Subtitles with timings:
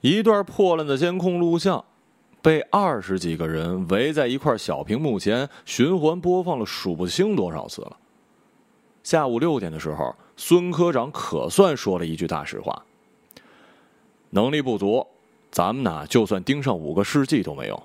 [0.00, 1.84] 一段破烂的监控录像，
[2.40, 7.96] 被二十几个人围在一块小屏幕前循环播放了数不清多少次了。
[9.02, 12.84] 下午六点的时候，孙科长可算说了一句大实话
[14.30, 15.04] ：“能力不足，
[15.50, 17.82] 咱们呢就算盯上五个世纪都没用。”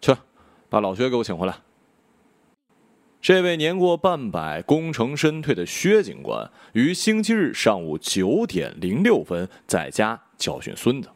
[0.00, 0.14] 去，
[0.68, 1.56] 把老薛给我请回来。
[3.20, 11.08] 这位年过半百、功成身退的薛警官，于星期日上午九点零六分在家教训孙子，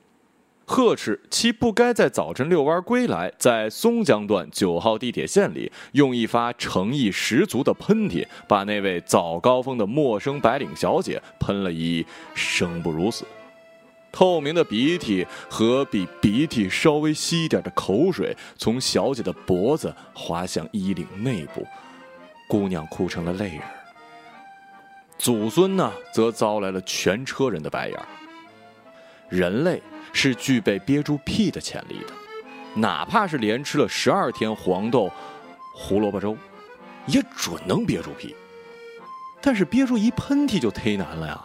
[0.67, 12.05] 呵斥其不该在早晨遛弯归来，在松江段九号地铁线里用一发诚意十足的喷嚏，把那位早高峰的陌生白领小姐喷了一
[12.35, 13.25] 生不如死。
[14.11, 21.67] 透明的鼻涕和比鼻涕稍微稀一点的口水，从小姐的脖子滑向衣领内部。
[22.47, 23.63] 姑娘哭成了泪人，
[25.17, 27.99] 祖孙呢，则遭来了全车人的白眼。
[29.33, 29.83] 人类
[30.13, 32.13] 是具备憋住屁的潜力的，
[32.75, 35.11] 哪怕是连吃了十二天黄豆
[35.75, 36.37] 胡萝卜粥，
[37.07, 38.37] 也准能憋住屁。
[39.41, 41.43] 但是憋住一喷嚏就忒难了呀。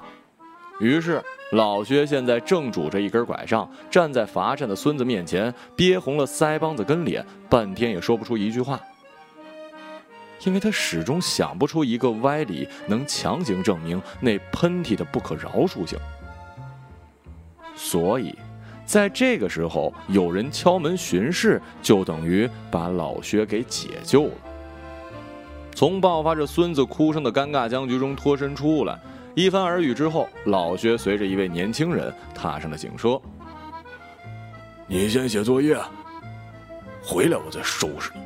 [0.81, 8.77] 于是老薛现在正拄着一根拐杖，站在罚站的孙子面前，憋红了腮帮子跟脸，半天也说不出一句话。
[10.43, 15.97] 因为他始终想不出一个歪理能强行证明那喷嚏的不可饶恕性，
[17.77, 18.35] 所以，
[18.85, 24.33] 在这个时候有人敲门巡视，就等于把老薛给解救了。
[25.75, 28.99] 从爆发着孙子哭声的尴尬僵局中脱身出来，
[29.35, 33.21] 一番耳语之后，老薛随着一位年轻人踏上了警车。
[34.87, 35.77] 你先写作业，
[37.03, 38.21] 回来我再收拾你。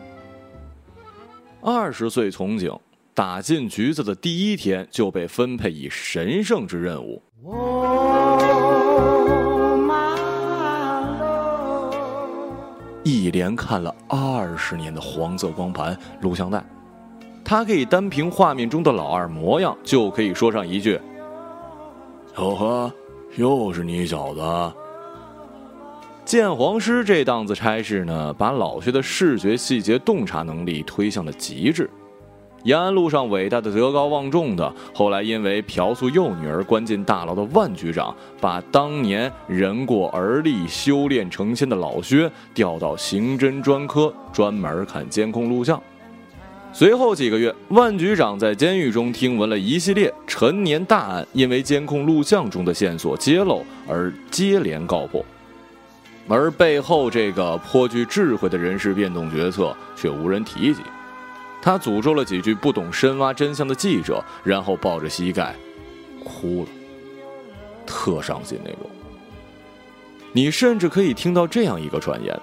[1.60, 2.72] 二十岁从警，
[3.14, 7.22] 打进局子的第一天就被分配以神圣之任务。
[13.04, 16.64] 一连看了二十年的黄色光盘录像带，
[17.44, 21.00] 他可以单凭画面中的老二模样，就可以说上一句
[22.38, 22.94] ：“哟呵，
[23.36, 24.42] 又是你小子。”
[26.24, 31.90] 鉴黄师这档子差事呢，把老薛的视觉细节洞察能力推向了极致。
[32.64, 45.82] 延安路上伟大的德高望重的，后来因为嫖宿幼女而关进大牢的万局长，把当年人过而立、修炼成仙的老薛调到刑侦专科，专门看监控录像。
[46.74, 55.26] 随后几个月，万局长在监狱中听闻了一系列陈年大案，因为监控录像中的线索揭露而接连告破。
[56.30, 60.82] 而背后这个颇具智慧的人事变动决策却无人提及。
[61.62, 65.56] 他诅咒了几句不懂深挖真相的记者，然后抱着膝盖
[66.24, 66.70] 哭了，
[67.86, 68.90] 特伤心那种。
[70.34, 72.38] 你甚至可以听到这样一个传言：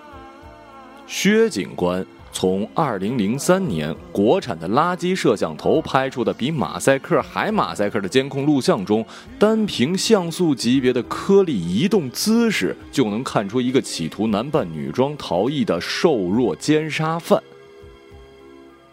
[1.06, 2.06] 薛警官。
[2.30, 9.04] 从二零零三年国产的垃圾摄像头拍出的比马赛克还马赛克的监控录像中，
[9.38, 17.42] 单凭像素级别的颗粒移动姿势，就能看出一个企图男扮女装逃逸的瘦弱奸杀犯。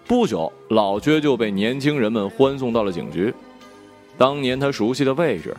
[0.08, 3.34] 不久，老薛就被年轻人们欢送到了警局。
[4.18, 5.56] 当年他熟悉的位置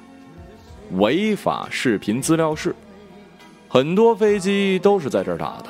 [0.99, 2.73] ——违法视频资料室，
[3.69, 5.67] 很多飞机都是在这儿打的。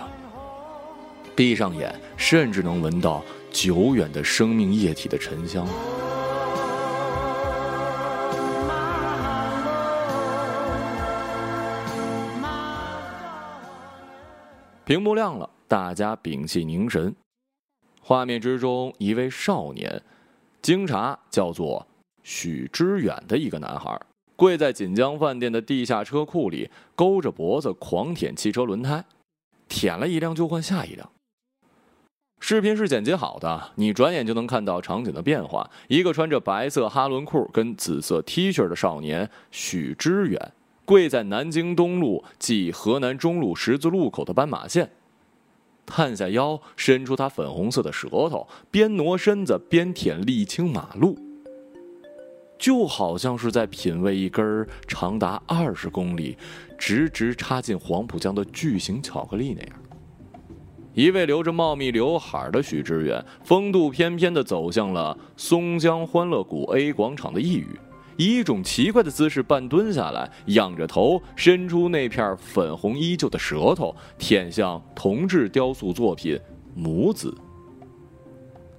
[1.35, 5.67] 闭上眼，甚至能闻到久远的生命液体的沉香。
[14.85, 17.15] 屏幕亮了，大家屏气凝神。
[18.09, 20.01] 画面之中，一位少年，
[20.63, 21.85] 经查叫做
[22.23, 24.01] 许知远的一个男孩，
[24.37, 29.05] 跪在锦江饭店的地下车库里，勾着脖子狂舔汽车轮胎，
[29.67, 31.11] 舔了一辆就换下一辆。
[32.39, 35.69] 视频是剪辑好的，你转眼就能看到场景的变化。
[35.89, 40.53] 一个穿着白色哈伦裤跟紫色 T 恤的少年许知远，
[40.85, 44.93] 跪在南京东路即河南中路十字路口的斑马线，
[45.87, 51.17] 探下腰，伸出他粉红色的舌头，边挪身子边舔沥青马路，
[52.59, 56.37] 就好像是在品味一根长达二十公里、
[56.77, 59.73] 直直插进黄浦江的巨型巧克力那样。
[60.93, 67.67] 一位留着茂密刘海的许知远，风度翩翩地走向了松江欢乐谷 A 广场的一隅，
[68.17, 76.39] 以一种奇怪的姿势半蹲下来，仰着头，伸出那片粉红依旧的舌头，舔向铜制雕塑作品
[76.75, 77.35] 母子。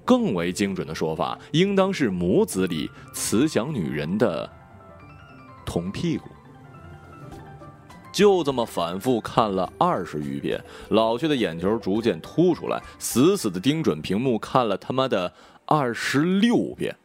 [0.03, 4.49] 更为精准的说法，应当是母子里慈祥女人的
[5.65, 6.29] 铜屁股。
[8.13, 15.31] 就这么反复看了二十余遍，老薛的眼球逐渐凸出来，死死的盯准屏幕看了他妈的
[15.65, 16.95] 二十六遍。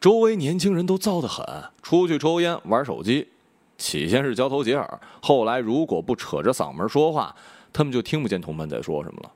[0.00, 1.44] 周围年轻人都燥得很，
[1.82, 3.28] 出去抽烟玩手机，
[3.76, 7.36] 起先是交头接耳，后来如果不扯着嗓门说话，
[7.70, 9.32] 他们就听不见同伴在说什么了。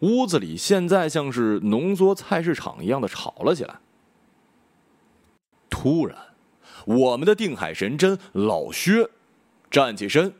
[0.00, 3.74] 屋子里现在像是浓缩菜市场一样的吵了起来。
[5.68, 6.16] 突然，
[6.84, 9.10] 我们的定海神针老薛。
[9.68, 10.32] 站起身，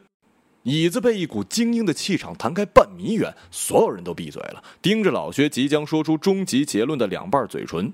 [0.62, 7.92] 椅子被一股精英的气场弹开半米远，所有人都闭嘴了，盯着老薛即将说出终极结论的两瓣嘴唇。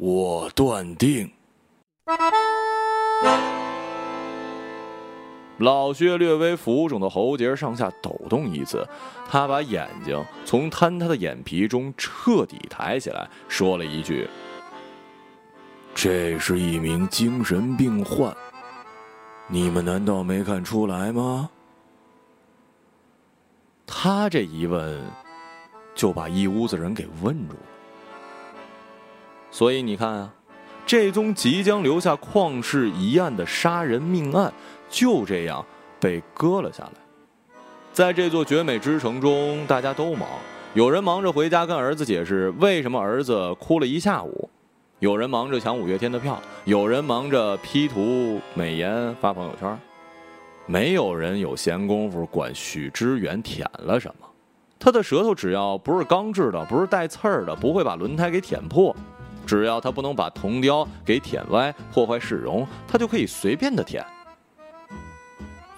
[0.00, 1.28] 我断定，
[5.56, 8.86] 老薛略微浮肿的喉结上下抖动一次，
[9.28, 14.30] 他把眼睛从坍塌的眼皮中彻底抬起来，说了一句
[15.96, 18.32] ：“这是一名精神病患。”
[19.50, 21.50] 你们难道没看出来吗？
[23.84, 25.02] 他这一问，
[25.92, 27.60] 就把一屋子人给问住了。
[29.50, 30.32] 所以你看啊，
[30.86, 34.52] 这宗即将留下旷世疑案的杀人命案，
[34.88, 35.64] 就这样
[35.98, 36.90] 被搁了下来。
[37.92, 40.28] 在这座绝美之城中，大家都忙，
[40.74, 44.48] 有人忙着回家跟儿子解释为什么儿子哭了一下午。
[45.00, 49.78] 有人忙着抢五月天的票，有人忙着 P 图美颜发朋友圈，
[50.66, 54.26] 没有人有闲工夫管许知远舔了什么。
[54.78, 58.94] 他的舌头只要不是钢制的，不是带刺儿的，不会把轮胎给舔破；
[59.48, 64.04] 只要他不能把铜雕给舔歪，破坏市容，他就可以随便的舔。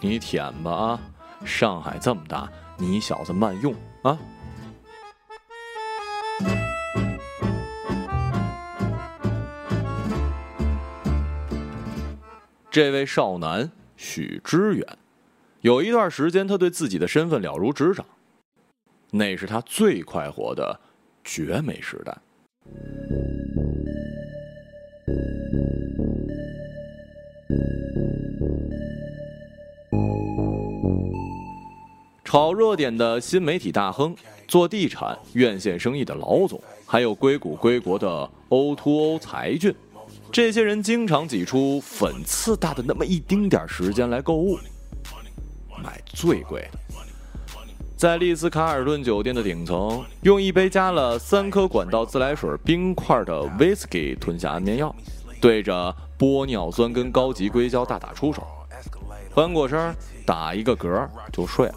[0.01, 1.01] 你舔吧啊！
[1.45, 3.73] 上海这么大，你小子慢用
[4.03, 4.19] 啊！
[12.73, 14.85] 这位少男许知远，
[15.61, 18.05] 有一段时间，他对自己的身份了如指掌，
[19.13, 20.81] 那是他最快活的
[21.23, 22.19] 绝美时代。
[32.25, 34.15] 炒热点的新媒体大亨，
[34.47, 39.75] 做地产院线生意的老总，还有硅谷归国的 O2O O 才俊。
[40.31, 44.57] 这些人经常挤出粉刺大的那么一丁点时间来购物，
[45.83, 46.79] 买最贵的，
[48.01, 54.97] 在丽思卡尔顿酒店的顶层，用一杯加了三颗管道自来水冰块的 whisky 吞下安眠药，
[55.39, 58.43] 对着玻尿酸跟高级硅胶大打出手，
[59.35, 59.95] 翻过身
[60.25, 61.75] 打一个嗝就睡了。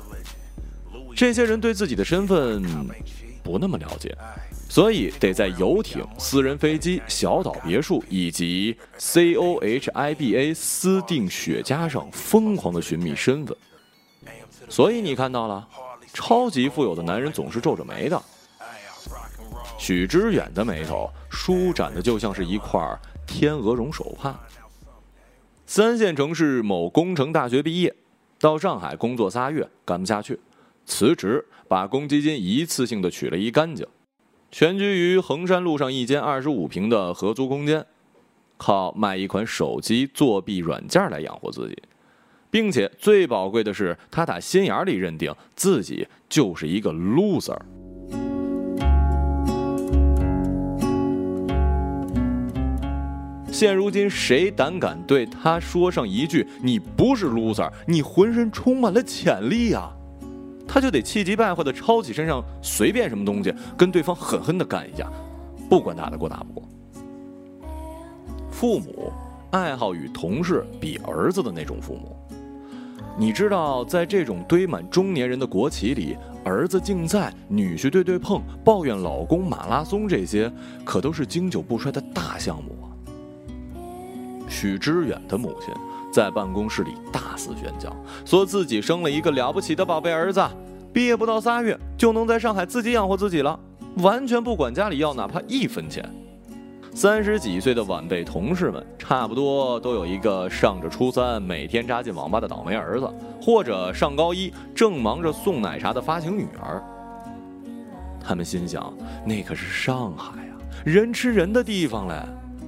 [1.13, 2.63] 这些人对自己的身份
[3.43, 4.17] 不那么了解。
[4.69, 13.57] 所以得在游艇、私人飞机、小岛别墅以及 C O H I B A 私定雪茄上疯狂的寻觅身份。
[14.69, 15.67] 所以你看到了，
[16.13, 18.21] 超级富有的男人总是皱着眉的。
[19.77, 22.79] 许知远的眉头舒展的就像是一块
[23.27, 24.39] 天鹅绒手帕。
[25.65, 27.93] 三线城市某工程大学毕业，
[28.39, 30.39] 到上海工作仨月干不下去，
[30.85, 33.85] 辞职把公积金一次性的取了一干净。
[34.51, 37.85] 全居于衡山路上一间二十五平的合租空间，
[38.55, 41.83] 靠卖一款手机作弊软件来养活自己，
[42.53, 47.57] 并且最宝贵的是，他打心眼里认定自己就是一个 loser。
[53.51, 59.91] 现如今，谁胆敢对他说上一句“你不是 loser，你浑身充满了潜力啊”？
[60.69, 65.11] 他就得气急败坏的抄起身上随便什么东西，跟对方狠狠的干一架，
[65.67, 66.69] 不管打得过打不过。
[68.51, 69.11] 父母
[69.49, 72.15] 爱好与同事比儿子的那种父母，
[73.17, 80.51] 你知道，在这种堆满中年人的国企里，儿子竞赛、女婿对对碰、抱怨老公马拉松这些，
[80.83, 82.87] 可都是经久不衰的大项目啊。
[84.49, 85.73] 许知远的母亲。
[86.11, 87.91] 在办公室里大肆宣讲，
[88.23, 90.39] 说自己生了一个了不起的宝贝儿子，
[90.93, 93.59] 毕业不到仨月就能在上海自己养活自己了，
[93.95, 96.07] 完全不管家里要哪怕一分钱。
[96.95, 106.81] 三十几岁的晚辈同事们，差不多都有一个上着初三每天扎进网吧的倒霉儿子，或者上高一正忙着送奶茶的发情女儿。
[108.23, 108.93] 他们心想，
[109.25, 110.53] 那可是上海啊，
[110.85, 112.15] 人吃人的地方嘞。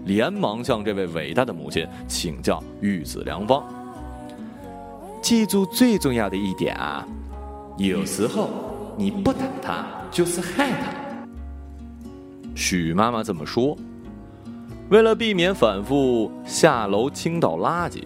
[0.05, 3.63] 连忙向这位伟大的母亲请教育子良方。
[5.19, 7.07] 记住最重要的一点啊，
[7.77, 8.49] 有时候
[8.97, 10.91] 你不打他就是害他。
[12.55, 13.77] 许妈妈这么说。
[14.89, 18.03] 为了避免反复下楼倾倒垃圾，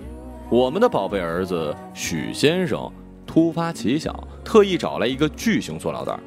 [0.50, 2.90] 我们的宝贝儿子许先生
[3.28, 6.18] 突发奇想，特意找来一个巨型塑料袋。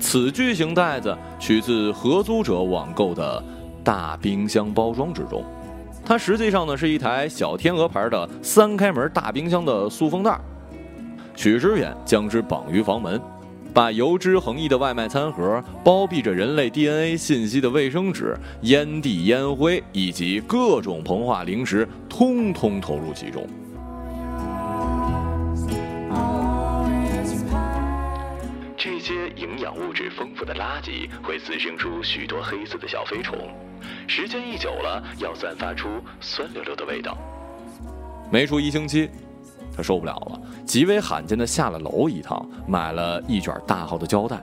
[0.00, 3.40] 此巨型袋子取自合租者网购的
[3.84, 5.44] 大冰箱包装之中，
[6.04, 10.40] 它实际上呢是一台小天鹅牌的三开门大冰箱的塑封袋。
[11.36, 13.20] 许知远将之绑于房门，
[13.74, 23.46] 把油脂横溢的外卖餐盒、包庇着人类 DNA 信息的卫生纸、烟蒂烟灰以及各种膨化零食，通通投入其中。
[28.76, 33.38] 这些营养物质丰富的垃圾会滋生出许多黑色的小飞虫，
[34.06, 35.88] 时间一久了，要散发出
[36.20, 37.16] 酸溜溜的味道。
[38.30, 39.08] 没出一星期，
[39.76, 44.40] 他受不了了，极为罕见的下了楼一趟，买了一卷大号的胶带，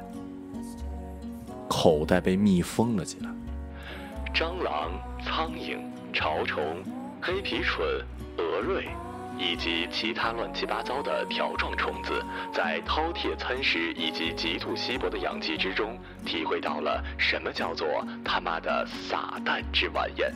[1.67, 3.29] 口袋被密封了起来。
[4.33, 4.91] 蟑螂、
[5.23, 5.77] 苍蝇、
[6.13, 6.63] 潮虫、
[7.21, 7.85] 黑皮蠢、
[8.37, 8.83] 蛾蚋。
[9.41, 12.21] 以及其他乱七八糟的条状虫子，
[12.53, 17.87] 在饕餮餐食以及极度稀薄的氧气之中，体会到了什么叫做
[18.21, 20.29] 他妈的撒旦之晚宴。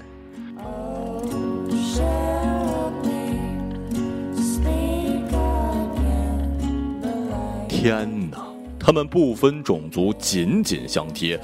[7.83, 8.37] 天哪！
[8.79, 11.37] 他们不分种族，紧紧相贴，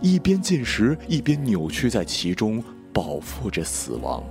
[0.00, 2.62] 一边进食，一边扭曲在其中，
[2.92, 4.22] 饱腹着死亡。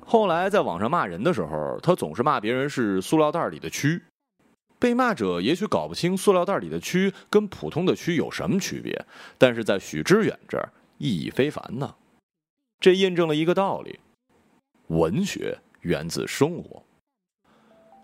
[0.00, 4.00] 后来在网上骂人的时候，他总是骂别人是塑料袋里的蛆。
[4.78, 9.04] 被骂者也许搞不清塑料袋里的蛆跟普通的蛆有什么区别，
[9.36, 11.94] 但是在许知远这儿意义非凡呢。
[12.80, 14.00] 这印证了一个道理：
[14.86, 16.82] 文学源自生活。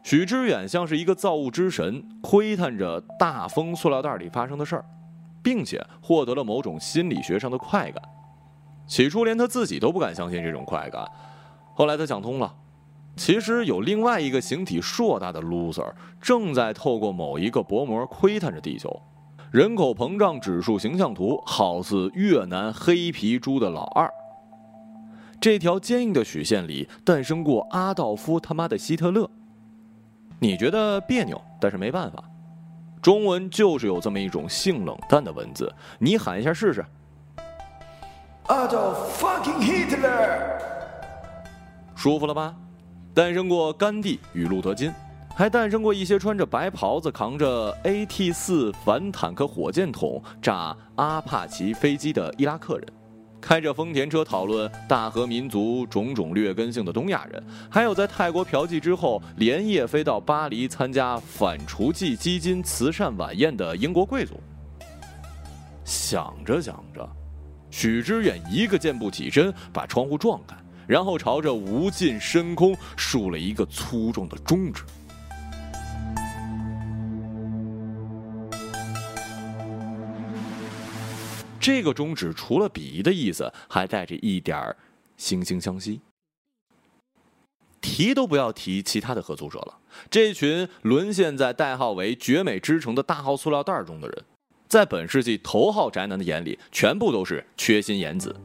[0.05, 4.85] 许知远像是一个造物之神，窥探着大风塑料袋里发生的事儿，
[5.43, 8.03] 并且获得了某种心理学上的快感。
[8.87, 11.03] 起初连他自己都不敢相信这种快感。
[11.75, 12.55] 后来他想通了，
[13.17, 18.95] 其实有另外一个形体硕大的 loser 正在透过某一个薄膜窥探着地球。
[19.51, 24.13] 人口膨胀指数形象图好似越南黑皮猪的老二。
[25.41, 29.31] 这条坚硬的曲线里诞生过阿道夫他妈的希特勒。
[30.45, 32.23] 你觉得别扭，但是没办法，
[33.01, 35.73] 中文就是有这么一种性冷淡的文字。
[35.99, 36.85] 你喊一下试试。
[38.47, 40.61] Adolf fucking Hitler，。
[41.95, 42.55] 舒服了吧？
[43.15, 44.93] 诞生过甘地与路德金，
[45.35, 52.87] 还诞生过一些穿着白袍子、扛着 AT 四反坦克火箭筒炸阿帕奇飞机的伊拉克人，
[53.45, 64.41] 开着丰田车讨论大和民族种种劣根性的东亚人，还有在泰国嫖妓之后连夜飞到巴黎参加反厨妓基金慈善晚宴的英国贵族。
[65.85, 67.07] 想着想着，
[67.71, 70.57] 许知远一个箭步起身，把窗户撞开。
[70.87, 74.85] 然后朝着无尽深空竖了一个粗重的中指。
[81.65, 84.77] 这个中指除了鄙夷的意思，还带着一点儿
[85.19, 85.99] 惺惺相惜。
[87.81, 89.79] 提都不要提其他的合租者了，
[90.11, 94.25] 这群沦陷在代号为“绝美之城”的大号塑料袋中的人，
[94.69, 98.37] 在本世纪头号宅男的眼里，全部都是缺心眼子。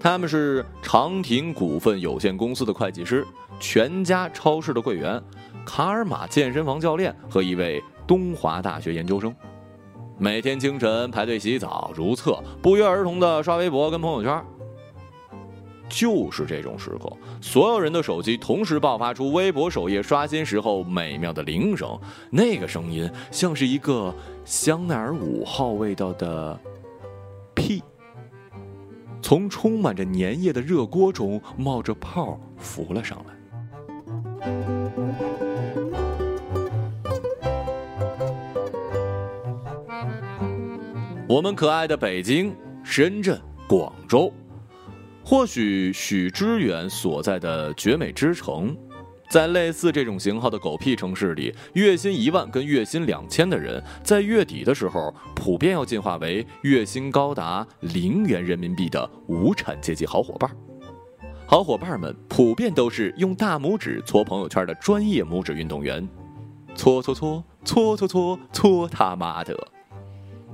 [0.00, 3.26] 他们是长亭股份有限公司的会计师，
[3.60, 5.22] 全家超市的柜员，
[5.66, 9.36] 卡尔玛健身房教练和一位东华大学研究生。
[10.20, 14.44] 每天清晨排队洗澡、如厕，不约而同的刷微博跟朋友圈。
[15.88, 17.10] 就是这种时刻，
[17.40, 21.98] 所有人的手机同时爆发出微博首页刷新时候美妙的铃声，
[22.30, 24.12] 那个声音像是一个
[24.44, 26.60] 香奈儿五号味道的
[27.54, 27.82] 屁。
[29.22, 33.34] 从充满着粘液的热锅中冒着泡浮了上来。
[41.28, 44.32] 我们可爱的北京、深圳、广州，
[45.22, 48.74] 或许许知远所在的绝美之城。
[49.28, 60.50] 在类似这种型号的狗屁城市里，月薪一万跟月薪两千的人，在月底的时候，普遍要进化为月薪高达零元人民币的无产阶级好伙伴。
[61.44, 66.08] 好伙伴们普遍都是用大拇指搓朋友圈的专业拇指运动员，
[66.74, 69.54] 搓搓搓搓搓搓搓他妈的！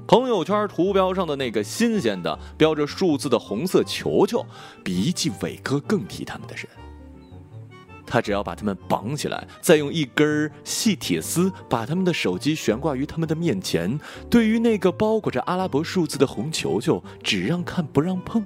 [0.07, 4.45] 朋友圈图标上的那个新鲜的标着数字的红色球球，
[4.83, 6.67] 比一记伟哥更提他们的人。
[8.07, 13.99] 他只要把他们绑起来，再用一根细铁丝把他们的手机悬挂于他们的面前。
[14.29, 18.45] 对于那个包裹着阿拉伯数字的红球球，只让看不让碰。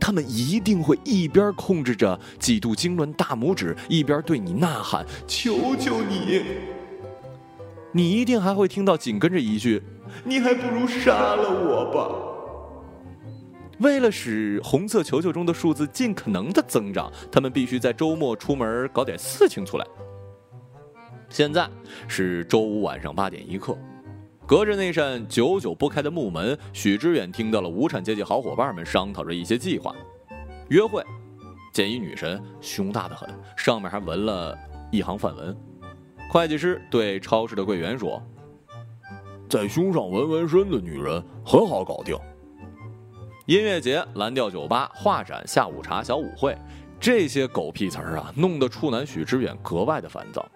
[0.00, 6.42] 他们一定会一边控制着几度痉挛大拇指，一边对你呐喊：“求求你！”
[7.92, 9.80] 你一定还会听到紧跟着一句
[10.22, 12.30] ：“你还不如杀了我吧。”
[13.80, 19.86] 为了使红色球球中的数字尽可能的增长，他们必须在周末出门搞点事情出来。
[21.28, 21.68] 现在
[22.06, 23.76] 是周五晚上八点一刻。
[24.46, 29.94] 隔着那扇久久不开的木门，许知远听到了无产阶级好伙伴们商讨着一些计划。
[30.68, 31.02] 约会，
[31.72, 34.56] 见一女神，胸大的很，上面还纹了
[34.92, 35.56] 一行梵文。
[36.30, 38.22] 会计师对超市的柜员说
[39.48, 42.16] ：“在胸上纹纹身的女人很好搞定。”
[43.46, 46.56] 音乐节、蓝调酒吧、画展、下午茶、小舞会，
[46.98, 50.46] 这些狗屁词儿啊，弄得处男许知远格外的烦躁。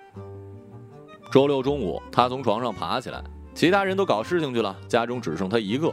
[1.30, 3.22] 周六中午，他从床上爬起来。
[3.54, 5.92] 其他人都搞事情去了，家中只剩他一个。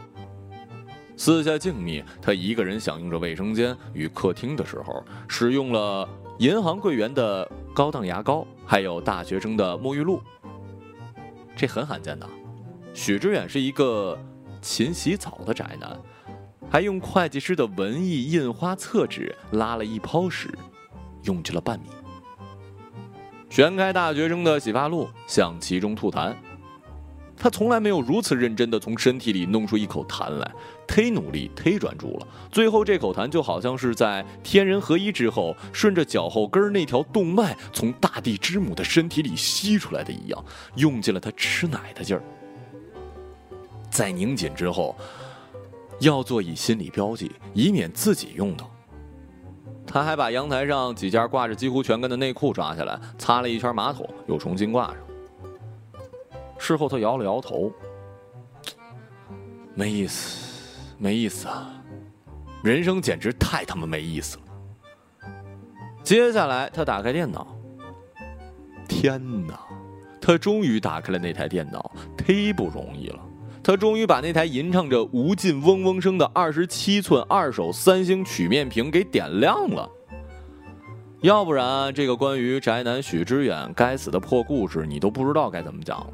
[1.16, 10.22] 四下静谧，他一个人享用着卫生间与客厅的时候，使用了银行柜员的高档牙膏，还有大学生的沐浴露。
[11.56, 12.26] 这很罕见的。
[12.96, 14.18] 许知远是一个
[14.62, 15.94] 勤洗澡的宅男，
[16.70, 20.48] 还用会计师的文艺印花厕纸拉了一泡屎，
[21.24, 21.90] 用去了半米。
[23.50, 26.34] 旋开大学生的洗发露，向其中吐痰。
[27.36, 30.50] 他从来没有如此认真的从身体里弄出一口痰来，
[30.88, 32.26] 忒努力，忒专注了。
[32.50, 40.44] 最后这口痰就好像是在天人合一之后，顺着脚后跟那条动脉从大地之母的身体里吸出来的一样，
[40.76, 42.22] 用尽了他吃奶的劲儿。
[43.96, 44.94] 在拧紧之后，
[46.00, 48.70] 要做以心理标记，以免自己用到。
[49.86, 54.96] 他还把阳台上几件挂着几乎全干的内裤抓下来，擦了一圈马桶，又重新挂上。
[56.58, 57.72] 事后，他摇了摇头，
[59.74, 61.72] 没意思，没意思啊！
[62.62, 64.42] 人生简直太他妈没意思了。
[66.02, 67.56] 接下来，他打开电脑，
[68.86, 69.58] 天哪！
[70.20, 73.25] 他终于打开了那台电脑，忒不容易了。
[73.66, 79.90] 他终于把那台吟唱着无尽嗡嗡声的二十七寸二手三星曲面屏给点亮了。
[81.20, 86.06] 要不然，这个关于宅男许知远该死的破故事，你都不知道该怎么讲了。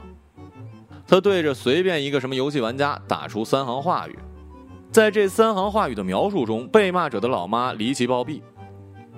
[1.06, 4.18] 他对着随便一个什么游戏玩家打出三行话语，
[4.90, 8.40] 在这三行话语的描述中，被骂者的老妈离奇暴毙，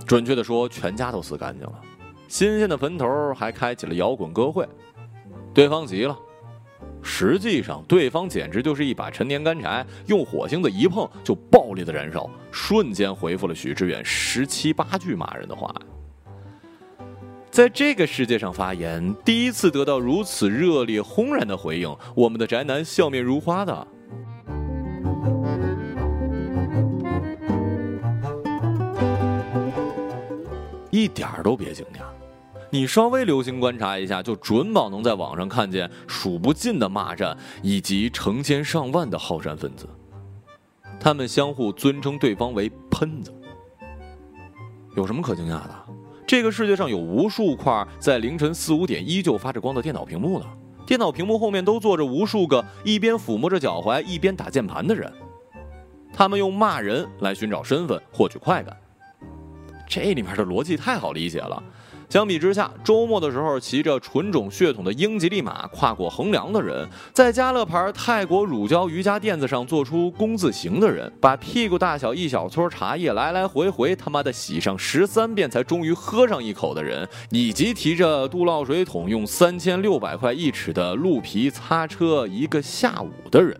[0.05, 1.81] 准确的说，全家都死干净了。
[2.27, 4.69] 新鲜的坟头还开启了摇滚歌会，
[5.55, 6.19] 对方急了。
[7.07, 15.73] 实际上，对方简直就是一把陈年干柴，用火星子一碰就爆裂的燃烧，瞬间回复了许知远十七八句骂人的话。
[17.51, 23.87] 在这个世界上发言，第一次得到如此热烈轰然的回应，我们的宅男笑面如花的，
[30.91, 32.14] 一点儿都别惊讶。
[32.75, 39.89] 你稍微留心观察一下，就准保能在网上看见数不尽的骂战，以及成千上万的好战分子，
[40.99, 43.33] 他们相互尊称对方为“喷子”，
[44.97, 45.71] 有什么可惊讶的？
[46.27, 50.47] 这个世界上有无数块在凌晨四五点依旧发着光的电脑屏幕呢，
[50.85, 55.13] 电脑屏幕后面都坐着无数个一边抚摸着脚踝一边打键盘的人，
[56.13, 58.77] 他们用骂人来寻找身份，获取快感。
[59.87, 61.63] 这里面的逻辑太好理解了。
[62.15, 83.59] 相比之下，周末的时候骑着纯种血统的英吉利马跨过横梁的人，在家乐牌泰国乳胶瑜伽垫子上做出工字形的人，把屁股大小一小撮茶叶来来回回他妈的洗上十三遍才终于喝上一口的人，以及提着杜涝水桶用三千六百块一尺的鹿皮擦车一个下午的人，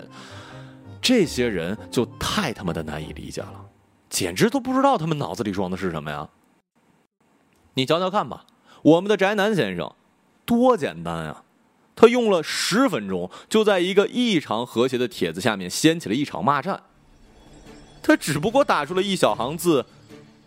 [1.03, 3.65] 这些人就太他妈的难以理解了，
[4.09, 6.29] 简直都不知道他们脑子里装的是什么呀！
[7.75, 8.45] 你瞧瞧看吧，
[8.83, 9.93] 我们的宅男先生，
[10.45, 11.43] 多简单啊！
[11.97, 16.81] 他用了十分钟，就在一个异常和谐的帖子下面掀起了一场骂战。
[18.03, 19.87] 他只不过打出了一小行字：“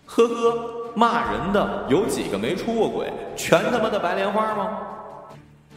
[0.06, 3.12] 呵呵，骂人的有几个没出过轨？
[3.36, 4.78] 全他妈的白莲花吗？”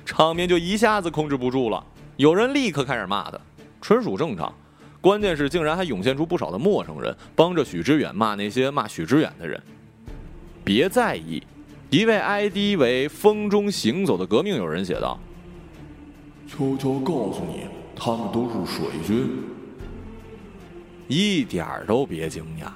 [0.05, 1.85] 场面就一下子控制不住了，
[2.17, 3.39] 有人立刻开始骂他，
[3.81, 4.53] 纯属正常。
[5.01, 9.63] 关键是竟然还涌现出不少的陌生人，帮着许知远骂那些骂许知远的人。
[10.73, 11.43] 别在意，
[11.91, 15.19] 一位 ID 为“风中行走”的革命友人写道
[16.47, 17.65] ：“悄悄告诉你，
[17.97, 19.43] 他们都是水军。
[21.09, 22.69] 一点儿都别惊讶，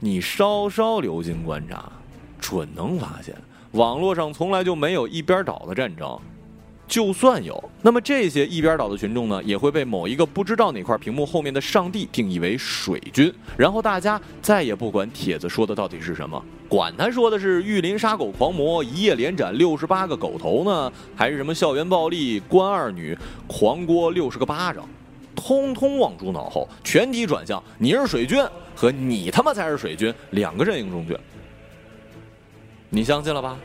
[0.00, 1.92] 你稍稍留心观察，
[2.40, 3.36] 准能发现，
[3.72, 6.18] 网络上从来就没有一边倒的战争。
[6.88, 23.18] 就算有，那么这些一边倒的群众呢，也会被某一个不知道哪块屏幕后面的上帝定义为水军，然后大家再也不管帖子说的到底是什么，管他说的是玉林杀狗狂魔一夜连斩六十八个狗头呢，还是什么校园暴力关二女
[23.48, 24.88] 狂锅六十个巴掌，
[25.34, 28.40] 通通忘诸脑后，全体转向你是水军
[28.76, 31.18] 和你他妈才是水军两个阵营中去。
[32.88, 33.58] 你相信了吧？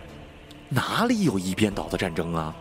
[0.70, 2.56] 哪里有一边倒的战争啊？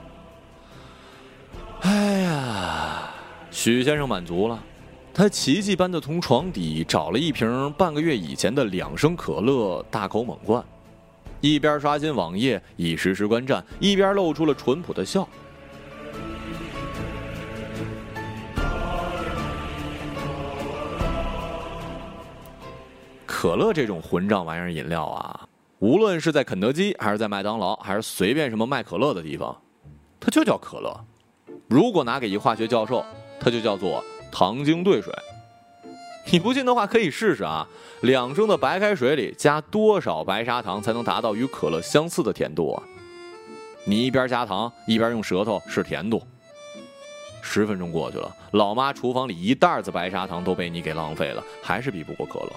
[1.83, 3.11] 哎呀，
[3.51, 4.63] 许先生满足了，
[5.15, 10.63] 他奇迹般的从床底找了一瓶半个月以前的两升可乐，大口猛灌，
[11.41, 15.27] 一边刷新网页以实时观战，一边露出了淳朴的笑。
[23.27, 29.57] 可乐这种混账玩意儿饮料啊，无论是在肯德基，还是在麦当劳，还是随便什么卖可乐的地方，
[30.21, 30.95] 它就叫可乐。
[31.71, 33.07] 如果拿给一化学教授，
[33.39, 35.15] 它就叫做糖精兑水。
[36.33, 37.65] 你不信的话，可以试试啊。
[38.01, 42.83] 两升的白开水里加多少白砂糖才能达到与可乐相似的甜度啊？
[43.85, 46.21] 你一边加糖，一边用舌头试甜度。
[47.41, 52.51] 十分钟过去了，老妈厨房里一袋子白砂糖都被你给浪费了，还是比不过可乐。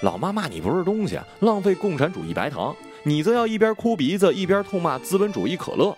[0.00, 5.94] 老妈骂你不是东西，浪费共产主义白糖，你则要一边哭鼻子一边痛骂资本主义可乐。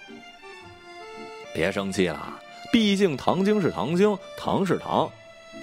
[1.54, 2.38] 别生气了，
[2.72, 5.08] 毕竟糖精是糖精，糖是糖，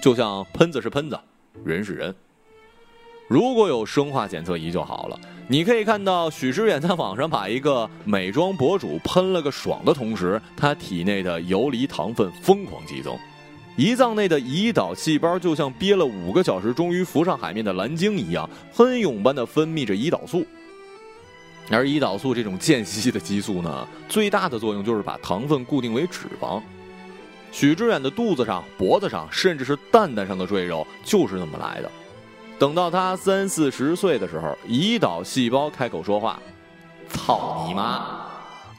[0.00, 1.18] 就像喷子是喷子，
[1.62, 2.14] 人是人。
[3.28, 5.18] 如果有生化检测仪就好了。
[5.48, 13.14] 你可以看到许知远在网上把一个美妆博主喷了个爽的同时，他体内的游离糖分疯狂激增，
[13.76, 20.46] 胰脏内的胰岛细胞就像憋了五个小时终于浮上海面的蓝鲸一样，喷涌般的分泌着胰岛素。
[21.70, 26.60] 而胰岛素这种间隙的激素呢，最大的作用就是把糖分固定为脂肪。
[27.50, 31.90] 许知远的肚子上、脖子上，甚至是蛋蛋上的赘肉，就是那么来的。
[32.58, 36.40] 等到他三四十岁的时候，胰岛细胞开口说话
[37.08, 38.26] ：“操你妈！”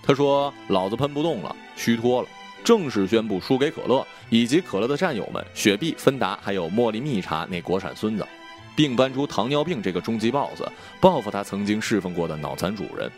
[0.02, 2.28] 他说：“老子喷不动了，虚脱了，
[2.64, 8.28] 正式宣布输给可乐以及可乐的战友们——雪碧、芬达，还有茉莉蜜茶那国产孙子。”
[8.76, 10.64] 并搬出糖尿病这个终极 BOSS，
[11.00, 13.12] 报复他曾经侍奉过的脑残主人。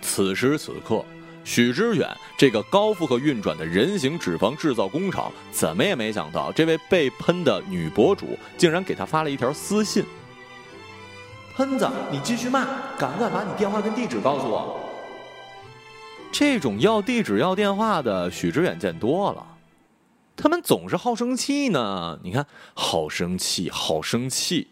[0.00, 1.04] 此时此刻，
[1.44, 10.04] 许知远这个高负荷运转的人形脂肪制造工厂，怎么也没想到，这位被喷的女博主竟然给他发了一条私信
[11.56, 12.66] ：“喷子，你继续骂，
[12.98, 14.78] 敢不敢把你电话跟地址告诉我？”
[16.32, 19.46] 这种要地址要电话的，许知远见多了。
[20.36, 24.68] 他们总是好生气呢，你看，好生气，好生气。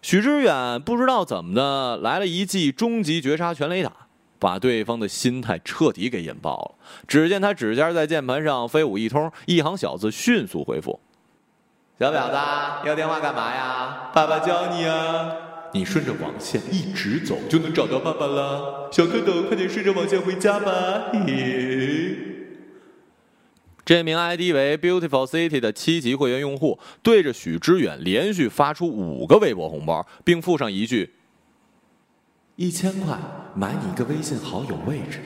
[0.00, 3.92] 许知远不知道怎么的来了一记终极绝杀全雷打，
[4.38, 6.74] 把对方的心态彻底给引爆了。
[7.06, 10.98] 只见他指尖在键盘上飞舞一通，一行小字迅速回复
[12.00, 14.10] ：“小婊子，要电话干嘛呀？
[14.14, 15.32] 爸爸教你啊！
[15.74, 18.88] 你顺着网线一直走，就能找到爸爸了。
[18.90, 22.29] 小蝌蚪，快点顺着网线回家吧。”嘿嘿。
[23.90, 31.14] 这名 ID 为 Beautiful City 的七级会员用户对着许知远连续发出五个微博红包，并附上一句
[32.54, 33.18] ：“一千块
[33.52, 35.18] 买你一个微信好友位置。”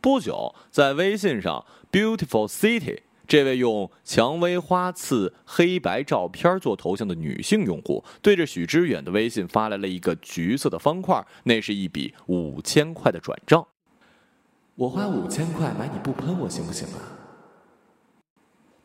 [0.00, 13.66] 不久，在微信上，Beautiful City 这位用蔷薇花刺黑白照片做头像的女性用户对着许知远的微信发来了一个橘色的方块，那是一笔五千块的转账。
[14.80, 17.04] 我花五千块买你不喷我行不行啊？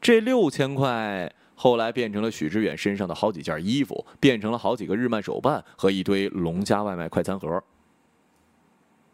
[0.01, 7.63] 这六千块后来变成了许知远身上的好几件衣服，变成了好几个日漫手办和一堆龙家外卖快餐盒。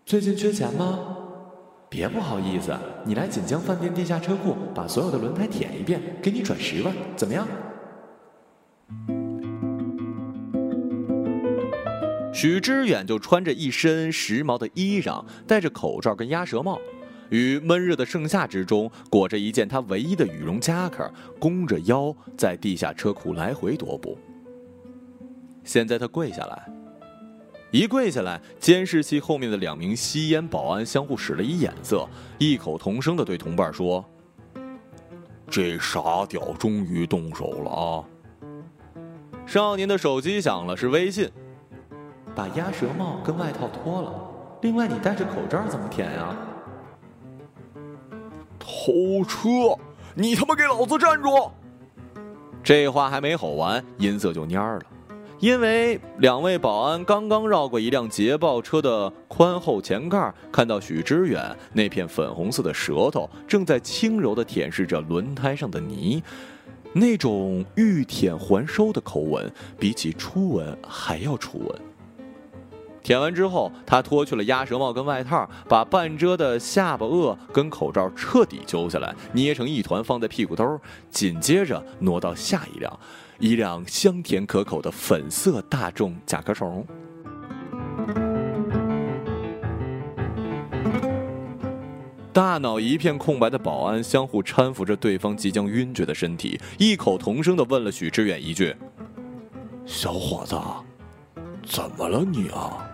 [0.07, 1.17] 最近缺钱吗？
[1.87, 7.47] 别不好意思，你来锦江饭店地下车库把所有的轮胎舔一遍，给你转十万，怎么样？
[12.33, 16.79] 许知远就穿着一身时髦的衣裳，戴着口罩跟鸭舌帽，
[17.29, 24.17] 于闷热的盛夏之中，裹着一件他唯一的羽绒夹克，弓着腰在地下车库来回踱步。
[25.63, 26.67] 现在他跪下来，
[27.69, 32.07] 一跪下来，监视器后面的两名吸烟保安相互使了一眼色，
[32.39, 34.03] 异口同声的对同伴说
[35.51, 38.03] ：“这傻屌终于动手了啊！”
[39.45, 41.29] 少年的手机响了，是微信。
[42.35, 44.13] 把鸭舌帽跟外套脱了，
[44.61, 46.35] 另外你戴着口罩怎么舔呀？
[48.57, 49.49] 偷车！
[50.15, 51.51] 你他妈给老子站住！
[52.63, 54.81] 这话还没吼完，音色就蔫了。
[55.39, 66.21] 因为两位保安刚刚绕过一辆捷豹车的宽厚前盖，看到许知远那片粉红色的舌头正在轻柔地舔舐着轮胎上的泥，
[66.93, 71.81] 那种欲舔还收的口吻，比起初吻还要初吻。
[73.03, 82.99] 舔完之后，他脱去了鸭舌帽跟外套，把半遮的下巴颚跟口罩彻底揪下来，捏成一团放在屁股兜，紧接着挪到下一辆。
[83.39, 86.85] 一辆香甜可口的粉色大众甲壳虫。
[92.31, 98.75] 大脑一片空白的保安相互搀扶着对方即将晕厥的身体，异口同声的问了许志远一句
[99.87, 100.55] ：“小伙子，
[101.65, 102.87] 怎么了你啊？”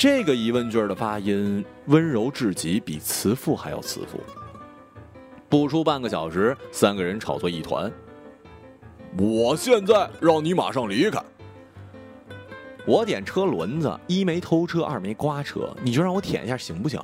[0.00, 4.18] 这个疑问句的发音温柔至极，比慈父还要慈父。
[5.46, 7.92] 不出半个小时，三个人吵作一团。
[9.18, 11.22] 我现在让你马上离开。
[12.86, 16.98] 我点车轮子，一没偷车，二没刮车，你就让我舔一下行不行？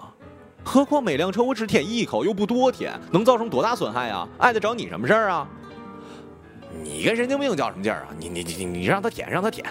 [0.65, 4.27] 何况每辆车我只舔一口，又不多舔，能造成多大损害啊？
[4.39, 5.47] 碍得着你什么事儿啊？
[6.83, 8.09] 你跟神经病较什么劲儿啊？
[8.19, 9.67] 你你你你让他舔，让他舔。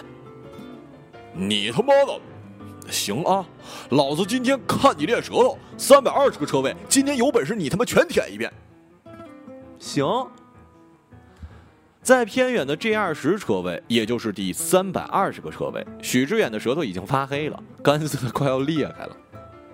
[1.32, 2.20] 你他妈的，
[2.90, 3.44] 行啊！
[3.90, 8.52] 老子今天看你练舌头，三百二十个车位，今天有本事你他妈全舔一遍。
[9.78, 10.04] 行。
[12.02, 19.16] 在偏远的 G 二十车位，也就是第三百二十个车位，许志远的舌头已经发黑了，干涩的快要裂开了。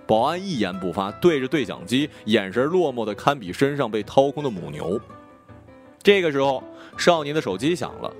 [0.07, 4.99] 保安一言不发，对着对讲机，眼神落寞的堪比身上被掏空的母牛。
[6.01, 6.63] 这个时候，
[6.97, 8.11] 少年的手机响了。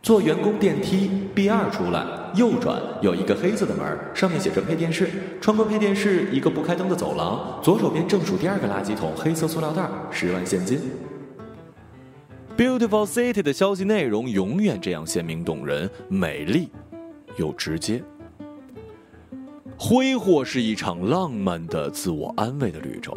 [0.00, 5.08] 坐员工电梯 B 二出来，右转有一个黑色的门，上面写着配电室。
[5.40, 10.80] 穿过配电室，一个不开灯的走廊，左手边正数第二个垃圾桶，黑色塑料袋，十万现金。
[12.56, 16.68] Beautiful City 的消息内容永远这样鲜明动人、美丽
[17.36, 18.02] 又直接。
[19.76, 23.14] 挥霍是一场浪漫的自我安慰的旅程。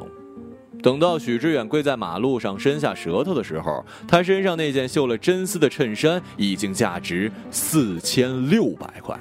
[0.86, 9.20] 等到许知远跪在马路上伸下舌头的时候，他身上那件绣了真丝的衬衫已经价值四千六百块。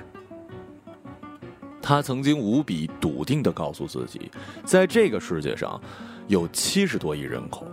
[1.80, 4.30] 他曾经无比笃定地告诉自己，
[4.62, 5.80] 在这个世界上，
[6.26, 7.66] 有七十多亿人口。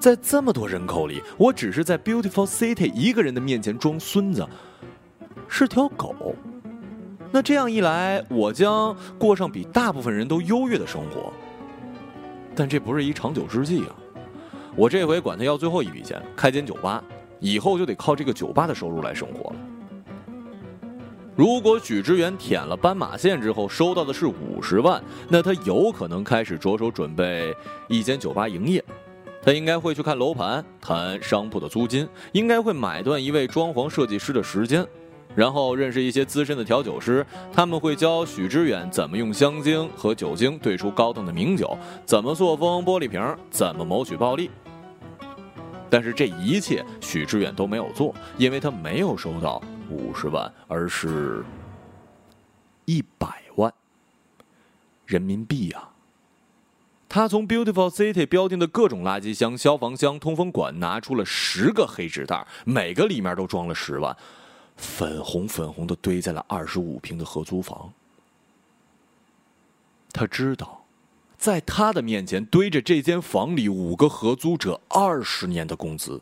[0.00, 4.44] 在这么多人口里，我只是在 Beautiful City 一个人的面前装孙子，
[5.46, 6.34] 是条狗。
[7.30, 11.32] 那这样一来，我将过上比大部分人都优越的生活。
[12.54, 13.96] 但这不是一长久之计啊！
[14.76, 17.02] 我这回管他要最后一笔钱，开间酒吧，
[17.38, 19.56] 以后就得靠这个酒吧的收入来生活了。
[21.36, 27.54] 如果许知远舔了斑马线之后收到的是五十万，那他有可能开始着手准备
[27.88, 28.84] 一间酒吧营业。
[29.42, 34.86] 他应该会去看楼盘，谈商铺的租金，应该会买断一位装潢设计师的时间，
[35.34, 44.50] 然后认识一些资深的调酒师，他们会教许知远怎么用香精和酒精兑出高档的名酒，怎么塑封玻璃瓶，怎么谋取暴利。
[45.88, 51.44] 但是这一切许知远都没有做，因为他没有收到五十万，而是
[52.84, 53.72] 一百万
[55.04, 55.90] 人民币啊！
[57.08, 64.16] 他从 Beautiful City 标定的各种垃圾箱、消防箱、通风管拿出了十个黑纸袋，每个里面都装了十万，
[64.80, 67.92] 粉红粉红的堆在了二十五平的合租房。
[70.12, 70.82] 他知道，
[71.38, 76.20] 在他的面前堆着这间房里五个合租者二十年的工资。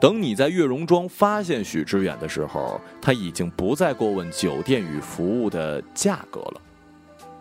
[0.00, 6.62] 等你在月榕庄发现许知远的时候，他已经不再过问酒店与服务的价格了。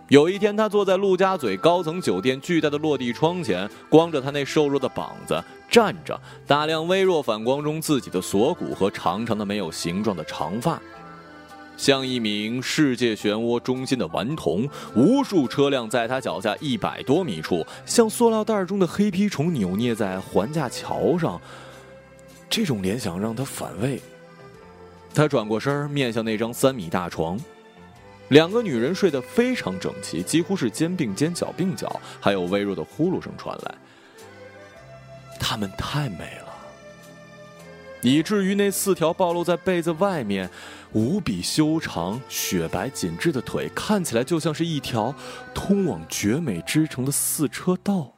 [0.09, 10.81] 有一天，他坐在陆家嘴高层酒店巨大的落地窗前，光着他那瘦弱的膀子站着，打量微弱反光中自己的锁骨和长长的没有形状的长发，
[11.75, 14.65] 像一名世界漩涡中心的顽童。
[14.95, 21.39] 无数车辆在他脚下一百多米处，像塑料袋中的黑皮虫扭捏在环架桥上。
[22.49, 24.01] 这种联想让他反胃。
[25.13, 27.37] 他转过身面向那张三米大床，
[28.29, 33.75] 两个女人睡得非常整齐，几乎是肩并肩、脚并脚，还有微弱的呼噜声传来。
[35.39, 36.53] 她们太美了，
[38.01, 40.49] 以至于那四条暴露在被子外面、
[40.91, 45.15] 无比修长、雪白紧致的腿，看起来就像是一条
[45.53, 48.13] 通往绝美之城的四车道。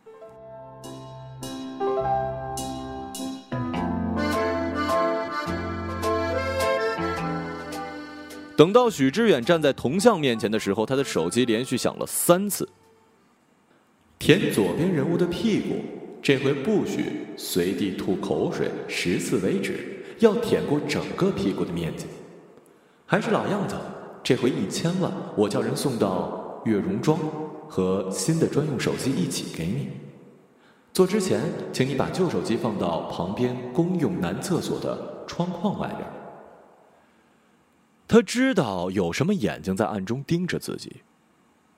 [8.60, 12.68] 等到许知远站在铜像面前的时候，他的手机连续响了三次。
[14.18, 15.76] 舔左边人物的屁股，
[16.22, 22.06] 这回不许随地吐口水十次为止，要舔过整个屁股的面积。
[23.06, 23.78] 还是老样子，
[24.22, 27.18] 这回一千万，我叫人送到月容庄，
[27.70, 29.88] 和新的专用手机一起给你。
[30.92, 31.40] 做之前，
[31.72, 36.06] 请你把旧手机放到旁边公用男厕所的窗框外边。
[38.10, 41.04] 他知道有什么眼睛在暗中盯着自己，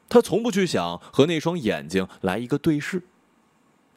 [0.07, 3.03] 他从不去想和那双眼睛来一个对视。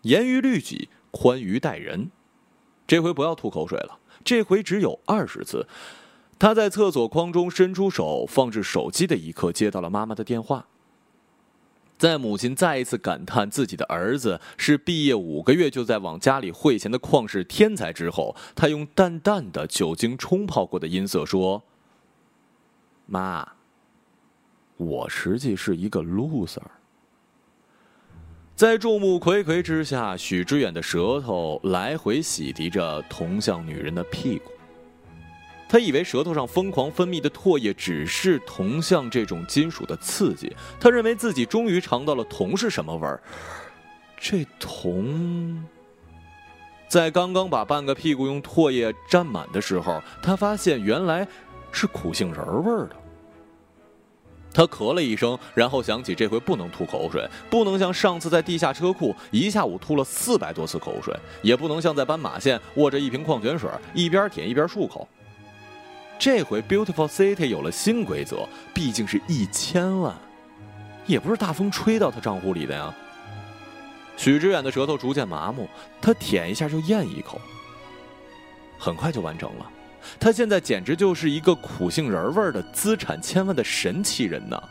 [0.03, 2.11] 严于律己，宽于待人。
[2.87, 5.67] 这回不要吐口水了，这回只有二十次。
[6.37, 10.67] 他在厕所框中伸出手放置手机的一刻，接到了妈妈的电话。
[11.97, 21.63] 在母亲再一次感叹自己的儿子是毕业五个月就在往家里汇钱的旷世天才之后，他用淡淡的酒精冲泡过的音色说
[23.07, 23.47] ：“妈，
[24.77, 26.63] 我实际是一个 loser。”
[28.57, 34.53] 在众目睽睽之下，许知远的舌头来回洗涤着同向女人的屁股。
[35.69, 43.21] 他以为舌头上疯狂分泌的唾液只是铜像这种金属的刺激，他认为自己终于尝到了铜是什么味儿。
[44.17, 45.65] 这铜，
[46.87, 51.27] 在刚刚把半个屁股用唾液沾满的时候，他发现原来
[51.75, 52.97] 是苦杏仁味儿的。
[54.55, 65.09] 他咳了一声，然后想起这回不能吐口水，不能像上次在地下车库一下午吐了四百多次口水，也不能像在斑马线握着一瓶矿泉水一边舔一边漱口。
[66.21, 70.15] 这回 Beautiful City 有了新规则，毕竟是一千万，
[71.05, 72.95] 也不是大风吹到他账户里的呀。
[74.17, 75.69] 许知远的舌头逐渐麻木，
[76.01, 77.41] 他舔一下就咽一口，
[78.79, 79.69] 很快就完成了。
[80.19, 84.63] 他现在简直就是一个苦杏仁味儿的资产千万的神奇人呢。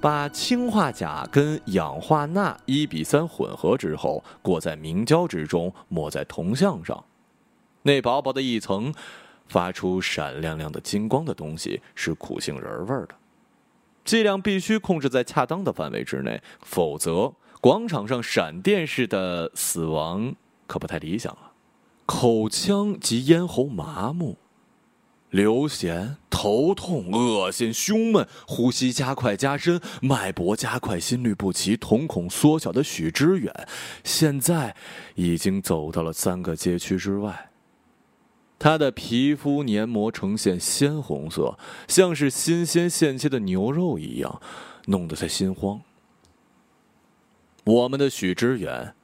[0.00, 7.04] 把氢化钾跟氧化钠一比三混合之后，裹在明胶之中，抹在铜像上，
[7.82, 8.94] 那薄薄的一层，
[9.48, 13.14] 发出闪亮亮的金光的东西是苦杏仁味儿的。
[14.04, 20.32] 剂量必须控制在恰当的范围之内，否则广场上闪电式的死亡
[20.68, 21.47] 可不太理想啊。
[22.08, 24.38] 口腔及咽喉麻木、
[25.28, 33.68] 流涎、头痛、恶心、胸闷、呼吸加快加深、脉搏加快、心律不齐、瞳孔缩小的许知远，
[34.02, 34.74] 现在
[35.16, 37.50] 已经走到了三个街区之外。
[38.58, 44.40] 他的皮肤黏膜呈现鲜红色，像是新鲜现切的牛肉一样，
[44.86, 45.82] 弄得他心慌。
[47.64, 48.94] 我们的许知远。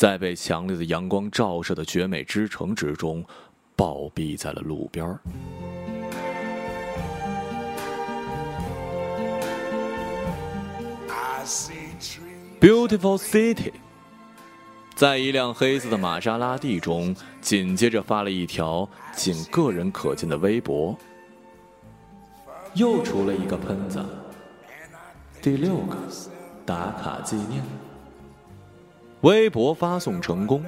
[0.00, 3.22] 在被强烈的阳光照射的绝美之城之中，
[3.76, 5.06] 暴毙在了路边。
[12.58, 13.72] Beautiful city，
[14.94, 20.96] 在一辆黑色的玛莎拉蒂中，紧接着发了一条仅个人可见的微博，
[22.72, 24.02] 又出了一个喷子，
[25.42, 25.98] 第六个
[26.64, 27.62] 打卡纪念。
[29.22, 30.64] 微博发送成功，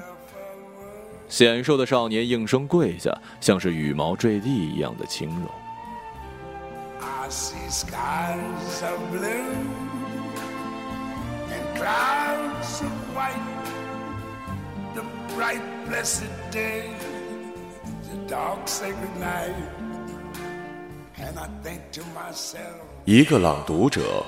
[1.27, 3.11] 显瘦的少年应声跪下，
[3.41, 5.49] 像是羽毛坠地一样的轻柔。
[23.07, 24.23] 一个朗读者，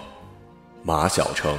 [0.82, 1.58] 马晓成。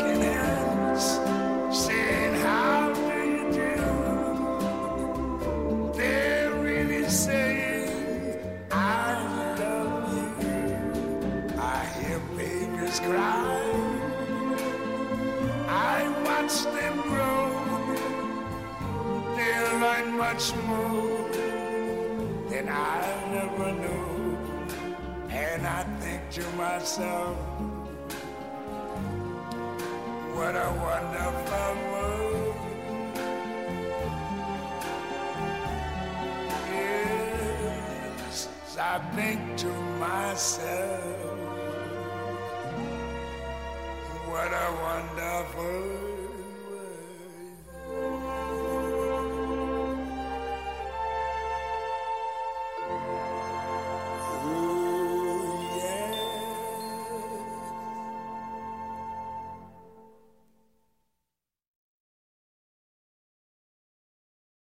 [26.91, 27.37] myself,
[30.35, 32.55] what a wonderful world.
[36.69, 39.90] Yes, I think to